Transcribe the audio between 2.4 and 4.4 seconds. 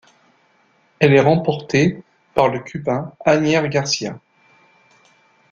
le Cubain Anier García.